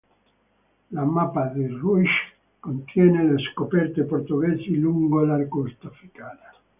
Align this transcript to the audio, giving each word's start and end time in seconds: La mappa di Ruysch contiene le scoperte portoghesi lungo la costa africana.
La 0.89 1.03
mappa 1.03 1.45
di 1.49 1.67
Ruysch 1.67 2.09
contiene 2.59 3.23
le 3.23 3.37
scoperte 3.51 4.01
portoghesi 4.01 4.79
lungo 4.79 5.23
la 5.23 5.37
costa 5.47 5.89
africana. 5.89 6.55